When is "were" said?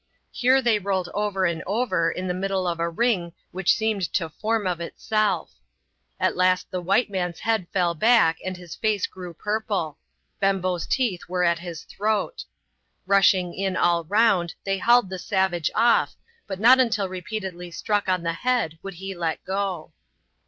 11.29-11.43